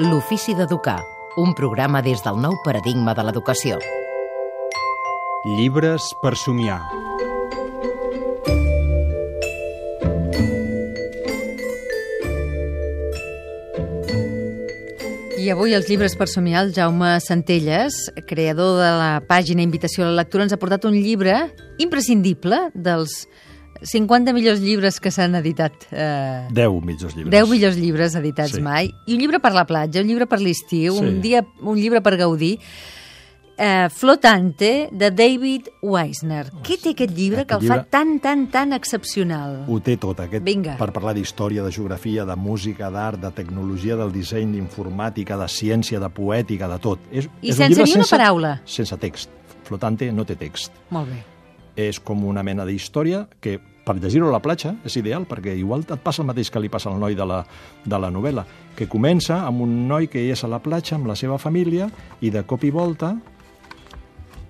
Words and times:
L'ofici 0.00 0.54
d'educar, 0.56 1.02
un 1.36 1.50
programa 1.52 2.00
des 2.00 2.22
del 2.24 2.38
nou 2.40 2.54
paradigma 2.64 3.12
de 3.12 3.20
l'educació. 3.20 3.76
Llibres 5.44 6.06
per 6.22 6.32
somiar. 6.40 6.78
I 15.36 15.50
avui 15.52 15.76
els 15.76 15.90
llibres 15.90 16.16
per 16.16 16.30
somiar, 16.32 16.64
el 16.64 16.72
Jaume 16.72 17.18
Centelles, 17.20 18.06
creador 18.24 18.80
de 18.80 18.90
la 19.02 19.12
pàgina 19.28 19.60
Invitació 19.60 20.06
a 20.06 20.14
la 20.14 20.22
Lectura, 20.22 20.48
ens 20.48 20.56
ha 20.56 20.62
portat 20.62 20.88
un 20.88 20.96
llibre 20.96 21.42
imprescindible 21.76 22.70
dels 22.72 23.26
50 23.82 24.32
millors 24.32 24.60
llibres 24.60 25.00
que 25.00 25.10
s'han 25.10 25.34
editat. 25.34 25.72
Eh, 25.90 26.48
10 26.52 26.82
millors 26.84 27.14
llibres. 27.16 27.30
10 27.32 27.48
millors 27.48 27.76
llibres 27.76 28.14
editats 28.14 28.52
Sí. 28.52 28.60
mai. 28.60 28.90
I 29.06 29.14
un 29.14 29.20
llibre 29.20 29.40
per 29.40 29.52
la 29.52 29.64
platja, 29.66 30.00
un 30.02 30.06
llibre 30.08 30.26
per 30.26 30.40
l'estiu, 30.40 30.94
Sí. 30.94 31.00
un, 31.04 31.20
dia, 31.22 31.44
un 31.62 31.76
llibre 31.78 32.00
per 32.02 32.16
gaudir. 32.16 32.58
Eh, 33.62 33.88
Flotante, 33.90 34.88
de 34.90 35.10
David 35.10 35.66
Weisner. 35.82 36.46
Què 36.64 36.78
té 36.80 36.90
aquest 36.94 37.12
llibre 37.14 37.44
que 37.44 37.52
el 37.52 37.58
Aquest 37.60 37.68
fa 37.68 37.74
llibre- 37.76 37.90
tan, 37.90 38.18
tan, 38.20 38.46
tan 38.50 38.72
excepcional? 38.72 39.66
Ho 39.68 39.80
té 39.80 39.98
tot, 39.98 40.18
aquest, 40.18 40.42
Vinga. 40.42 40.78
per 40.78 40.90
parlar 40.92 41.12
d'història, 41.14 41.62
de 41.62 41.70
geografia, 41.70 42.24
de 42.24 42.36
música, 42.36 42.88
d'art, 42.90 43.20
de 43.20 43.30
tecnologia, 43.32 43.96
del 43.96 44.12
disseny, 44.12 44.52
d'informàtica, 44.54 45.36
de 45.36 45.46
ciència, 45.48 46.00
de 46.00 46.08
poètica, 46.08 46.68
de 46.68 46.78
tot. 46.78 47.00
És, 47.12 47.26
I 47.42 47.50
és 47.50 47.58
un 47.58 47.66
sense 47.66 47.68
llibre 47.68 47.84
ni 47.84 47.92
una 48.00 48.06
paraula. 48.08 48.62
Sense 48.64 48.96
text. 48.96 49.28
Flotante 49.64 50.10
no 50.10 50.24
té 50.24 50.36
text. 50.36 50.72
Molt 50.88 51.08
bé. 51.10 51.22
És 51.76 52.00
com 52.00 52.24
una 52.24 52.42
mena 52.42 52.64
d'història 52.64 53.28
que 53.40 53.60
per 53.84 53.96
llegir-ho 53.96 54.28
a 54.28 54.32
la 54.32 54.42
platja 54.44 54.74
és 54.84 54.96
ideal, 55.00 55.24
perquè 55.26 55.54
igual 55.56 55.80
et 55.88 56.00
passa 56.04 56.22
el 56.22 56.26
mateix 56.28 56.50
que 56.50 56.60
li 56.60 56.68
passa 56.68 56.90
al 56.90 56.98
noi 57.00 57.14
de 57.14 57.24
la, 57.26 57.44
de 57.84 57.98
la 57.98 58.10
novel·la, 58.10 58.44
que 58.76 58.86
comença 58.88 59.40
amb 59.46 59.62
un 59.62 59.88
noi 59.88 60.06
que 60.08 60.26
és 60.30 60.44
a 60.44 60.48
la 60.48 60.58
platja 60.60 60.96
amb 60.96 61.06
la 61.08 61.16
seva 61.16 61.38
família 61.38 61.88
i 62.20 62.30
de 62.30 62.42
cop 62.44 62.62
i 62.64 62.70
volta 62.70 63.14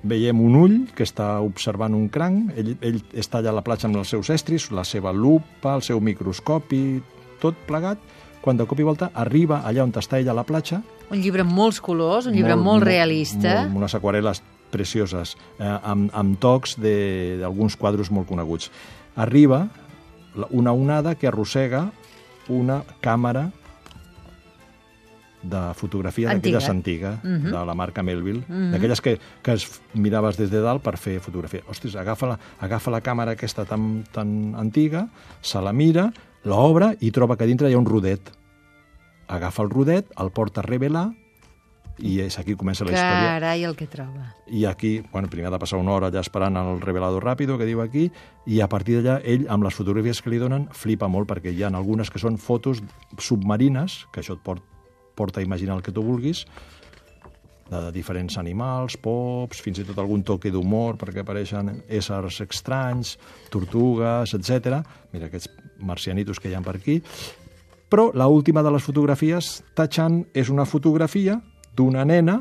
veiem 0.03 0.39
un 0.41 0.55
ull 0.57 0.77
que 0.97 1.05
està 1.05 1.35
observant 1.45 1.93
un 1.95 2.09
cranc, 2.09 2.55
ell, 2.57 2.73
ell 2.81 3.01
està 3.21 3.39
allà 3.43 3.53
a 3.53 3.59
la 3.59 3.65
platja 3.65 3.89
amb 3.89 3.99
els 4.01 4.09
seus 4.09 4.31
estris, 4.33 4.71
la 4.73 4.85
seva 4.89 5.13
lupa, 5.13 5.75
el 5.77 5.83
seu 5.85 6.01
microscopi, 6.01 7.03
tot 7.41 7.59
plegat, 7.69 8.01
quan 8.41 8.57
de 8.57 8.65
cop 8.65 8.81
i 8.81 8.87
volta 8.89 9.11
arriba 9.21 9.61
allà 9.69 9.85
on 9.85 9.93
està 9.93 10.17
ell 10.21 10.31
a 10.33 10.37
la 10.37 10.47
platja, 10.49 10.83
Un 11.11 11.19
llibre 11.19 11.43
amb 11.43 11.51
molts 11.51 11.81
colors, 11.83 12.29
un 12.31 12.37
llibre 12.37 12.55
molt, 12.55 12.65
molt 12.65 12.85
realista. 12.87 13.65
molt, 13.67 13.77
unes 13.81 13.95
aquarel·les 13.99 14.41
precioses, 14.71 15.33
eh, 15.59 15.67
amb, 15.83 16.09
amb 16.15 16.37
tocs 16.39 16.77
de- 16.79 17.37
d'alguns 17.41 17.75
quadros 17.77 18.13
molt 18.13 18.29
coneguts. 18.29 18.71
Arriba 19.17 19.69
una 20.51 20.73
onada 20.73 21.15
que 21.17 21.27
arrossega 21.29 21.91
una 22.49 22.85
càmera 23.03 23.51
de 25.43 25.61
fotografia 25.75 26.29
Antiga. 26.31 26.59
d'aquelles 26.59 26.69
antiga, 26.71 27.19
Mhm. 27.23 27.51
de 27.51 27.65
la 27.67 27.75
marca 27.75 28.03
Melville, 28.03 28.45
Mhm. 28.47 28.73
d'aquelles 28.73 29.01
que, 29.01 29.19
que 29.43 29.53
es 29.55 29.81
miraves 29.95 30.37
des 30.37 30.51
de 30.51 30.61
dalt 30.61 30.83
per 30.83 30.99
fer 30.99 31.19
fotografia. 31.21 31.63
Ostres, 31.69 31.97
agafa 31.97 32.27
la, 32.27 32.39
agafa 32.61 32.91
la 32.91 33.01
càmera 33.03 33.33
aquesta 33.33 33.65
tan, 33.65 34.05
tan 34.13 34.55
antiga, 34.55 35.09
se 35.41 35.61
la 35.63 35.73
mira, 35.73 36.13
l'obre 36.45 36.97
i 37.01 37.11
troba 37.11 37.37
que 37.37 37.47
dintre 37.47 37.71
hi 37.71 37.75
ha 37.75 37.79
un 37.79 37.87
rodet. 37.87 38.21
Agafa 39.29 39.63
el 39.63 39.71
rodet, 39.71 40.07
el 40.19 40.31
porta 40.31 40.61
a 40.61 40.65
revelar 40.65 41.13
i 41.99 42.19
és 42.25 42.39
aquí 42.41 42.55
comença 42.57 42.85
la 42.87 42.95
història. 42.95 43.35
Carai, 43.35 43.65
el 43.69 43.77
que 43.77 43.87
troba. 43.91 44.31
I 44.47 44.65
aquí, 44.71 45.03
bueno, 45.13 45.29
primer 45.29 45.51
ha 45.51 45.55
de 45.55 45.61
passar 45.63 45.81
una 45.83 45.93
hora 45.93 46.09
allà 46.09 46.23
esperant 46.25 46.57
el 46.57 46.81
revelador 46.81 47.25
ràpido 47.27 47.59
que 47.59 47.69
diu 47.69 47.83
aquí, 47.83 48.09
i 48.47 48.61
a 48.61 48.69
partir 48.73 49.01
d'allà 49.01 49.21
ell, 49.25 49.47
amb 49.53 49.67
les 49.67 49.77
fotografies 49.77 50.23
que 50.23 50.33
li 50.33 50.41
donen, 50.41 50.69
flipa 50.73 51.09
molt 51.09 51.29
perquè 51.31 51.53
hi 51.53 51.65
ha 51.65 51.73
algunes 51.75 52.11
que 52.11 52.23
són 52.23 52.39
fotos 52.39 52.83
submarines, 53.19 54.05
que 54.13 54.23
això 54.25 54.39
et 54.39 54.45
port, 54.45 54.65
porta 55.17 55.41
a 55.41 55.45
imaginar 55.45 55.77
el 55.77 55.83
que 55.83 55.93
tu 55.93 56.03
vulguis, 56.03 56.47
de 57.71 57.93
diferents 57.95 58.37
animals, 58.41 58.97
pops, 58.99 59.61
fins 59.63 59.79
i 59.79 59.85
tot 59.87 59.99
algun 60.03 60.25
toque 60.27 60.51
d'humor, 60.51 60.97
perquè 60.99 61.23
apareixen 61.23 61.71
éssers 61.87 62.41
estranys, 62.43 63.15
tortugues, 63.53 64.35
etc. 64.35 64.81
Mira 65.15 65.31
aquests 65.31 65.53
marcianitos 65.79 66.41
que 66.41 66.51
hi 66.51 66.57
ha 66.59 66.65
per 66.67 66.75
aquí. 66.81 66.99
Però 67.91 68.11
la 68.15 68.27
última 68.31 68.63
de 68.63 68.71
les 68.75 68.83
fotografies, 68.83 69.61
tachant, 69.75 70.25
és 70.35 70.51
una 70.51 70.67
fotografia 70.67 71.41
d'una 71.77 72.05
nena 72.05 72.41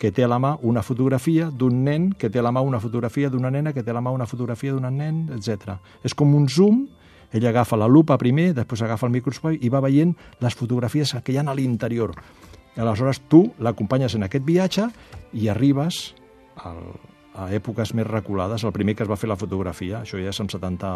que 0.00 0.08
té 0.16 0.24
a 0.24 0.30
la 0.32 0.38
mà 0.40 0.54
una 0.64 0.80
fotografia 0.80 1.50
d'un 1.52 1.82
nen, 1.84 2.08
que 2.16 2.30
té 2.32 2.40
a 2.40 2.42
la 2.42 2.52
mà 2.56 2.62
una 2.64 2.80
fotografia 2.80 3.28
d'una 3.28 3.50
nena, 3.52 3.74
que 3.76 3.82
té 3.84 3.92
a 3.92 3.94
la 3.98 4.00
mà 4.00 4.14
una 4.16 4.26
fotografia 4.26 4.72
d'un 4.72 4.88
nen, 4.96 5.26
etc. 5.36 5.76
És 6.02 6.16
com 6.16 6.32
un 6.34 6.48
zoom, 6.48 6.86
ell 7.36 7.46
agafa 7.46 7.76
la 7.76 7.88
lupa 7.88 8.16
primer, 8.18 8.54
després 8.56 8.80
agafa 8.82 9.06
el 9.06 9.12
microscopi 9.12 9.60
i 9.60 9.68
va 9.68 9.84
veient 9.84 10.14
les 10.40 10.56
fotografies 10.56 11.12
que 11.22 11.34
hi 11.34 11.36
ha 11.36 11.44
a 11.44 11.54
l'interior. 11.54 12.16
Aleshores 12.80 13.20
tu 13.28 13.44
l'acompanyes 13.60 14.16
en 14.16 14.24
aquest 14.24 14.46
viatge 14.46 14.88
i 15.36 15.50
arribes 15.52 16.00
al, 16.64 16.80
a 17.34 17.48
èpoques 17.54 17.92
més 17.94 18.06
reculades. 18.06 18.64
El 18.64 18.72
primer 18.72 18.96
que 18.96 19.04
es 19.04 19.10
va 19.10 19.18
fer 19.20 19.28
la 19.30 19.38
fotografia, 19.38 20.00
això 20.02 20.18
ja 20.20 20.32
és 20.32 20.40
amb 20.42 20.50
70 20.52 20.90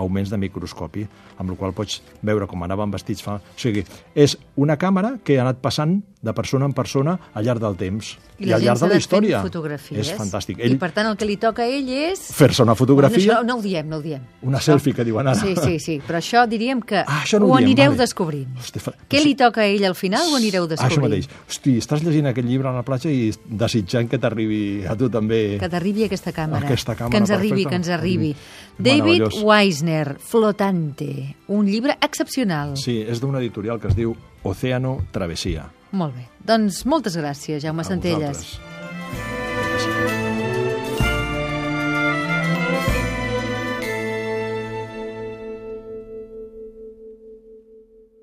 augments 0.00 0.30
de 0.30 0.38
microscopi, 0.40 1.06
amb 1.38 1.50
el 1.50 1.58
qual 1.60 1.74
pots 1.76 2.00
veure 2.22 2.48
com 2.50 2.62
anaven 2.62 2.94
vestits 2.94 3.24
fa... 3.24 3.38
O 3.40 3.60
sigui, 3.60 3.84
és 4.14 4.36
una 4.60 4.78
càmera 4.80 5.16
que 5.24 5.38
ha 5.38 5.46
anat 5.46 5.60
passant 5.64 6.00
de 6.24 6.32
persona 6.32 6.64
en 6.64 6.72
persona 6.72 7.18
al 7.34 7.44
llarg 7.44 7.60
del 7.60 7.76
temps. 7.76 8.14
I 8.38 8.46
la 8.48 8.56
al 8.56 8.62
llarg 8.64 8.80
de 8.80 8.88
la 8.88 8.96
història. 8.96 9.42
fotografies. 9.44 10.08
És 10.08 10.14
fantàstic. 10.16 10.58
I 10.58 10.62
Ell, 10.66 10.78
per 10.80 10.90
tant 10.96 11.06
el 11.10 11.16
que 11.20 11.26
li 11.28 11.36
toca 11.36 11.62
a 11.62 11.66
ell 11.68 11.88
és... 11.88 12.18
fer-se 12.32 12.62
una 12.64 12.74
fotografia, 12.74 13.36
això 13.40 13.44
no 13.46 13.58
ho 13.58 13.62
diem, 13.62 13.86
no 13.88 13.98
ho 13.98 14.02
diem. 14.02 14.22
una 14.42 14.60
selfie 14.60 14.94
que 14.94 15.04
diuen 15.04 15.28
ara. 15.28 15.38
Sí, 15.38 15.54
sí, 15.62 15.78
sí, 15.78 16.00
però 16.06 16.18
això 16.18 16.46
diríem 16.48 16.80
que 16.82 17.04
Ah, 17.06 17.20
això 17.22 17.38
no 17.38 17.46
ho 17.46 17.52
ho 17.52 17.58
diem, 17.58 17.68
anireu 17.68 17.92
vale. 17.92 18.00
descobrint. 18.02 18.56
Hosti, 18.58 18.78
fa- 18.80 18.94
Què 19.08 19.22
li 19.22 19.34
toca 19.36 19.60
a 19.62 19.66
ell 19.66 19.84
al 19.84 19.94
final 19.94 20.26
ho 20.32 20.36
anireu 20.36 20.64
Ah, 20.64 20.68
descobrint? 20.68 20.98
això 20.98 21.02
mateix. 21.02 21.28
Hosti, 21.48 21.76
estàs 21.78 22.02
llegint 22.02 22.26
aquest 22.32 22.48
llibre 22.48 22.68
a 22.68 22.72
la 22.72 22.82
platja 22.82 23.10
i 23.10 23.30
desitjant 23.46 24.08
que 24.08 24.18
t'arribi 24.18 24.84
a 24.88 24.96
tu 24.96 25.10
també... 25.10 25.58
Que 25.60 25.68
t'arribi 25.68 26.04
aquesta 26.04 26.32
càmera. 26.32 26.64
Aquesta 26.64 26.94
càmera 26.96 27.10
que 27.10 27.18
ens 27.18 27.30
arribi, 27.30 27.64
perfecta. 27.64 27.68
que 27.70 27.76
ens 27.76 27.88
arribi. 27.88 28.34
Mm. 28.78 28.82
David. 28.82 29.22
Weisner, 29.44 30.16
Flotante, 30.18 31.36
un 31.48 31.66
llibre 31.66 31.96
excepcional. 32.00 32.76
Sí, 32.76 33.00
és 33.06 33.20
d'una 33.20 33.38
editorial 33.38 33.78
que 33.80 33.88
es 33.88 33.96
diu 33.96 34.14
Océano 34.42 34.98
Travesía. 35.12 35.66
Molt 35.94 36.16
bé. 36.16 36.26
Doncs 36.44 36.82
moltes 36.90 37.14
gràcies, 37.16 37.62
Jaume 37.62 37.84
A 37.84 37.84
Centelles. 37.84 38.42
vosaltres. 38.42 38.73